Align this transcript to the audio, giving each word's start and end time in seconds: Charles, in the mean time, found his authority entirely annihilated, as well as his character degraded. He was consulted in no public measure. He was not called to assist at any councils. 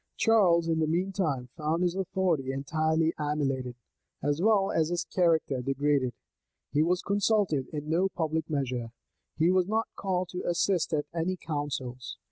Charles, 0.17 0.67
in 0.67 0.79
the 0.79 0.87
mean 0.87 1.11
time, 1.11 1.49
found 1.55 1.83
his 1.83 1.93
authority 1.93 2.51
entirely 2.51 3.13
annihilated, 3.19 3.75
as 4.23 4.41
well 4.41 4.71
as 4.71 4.89
his 4.89 5.03
character 5.03 5.61
degraded. 5.61 6.15
He 6.73 6.81
was 6.81 7.03
consulted 7.03 7.67
in 7.71 7.87
no 7.87 8.09
public 8.09 8.49
measure. 8.49 8.93
He 9.37 9.51
was 9.51 9.67
not 9.67 9.89
called 9.95 10.29
to 10.29 10.41
assist 10.41 10.91
at 10.91 11.05
any 11.13 11.37
councils. 11.37 12.17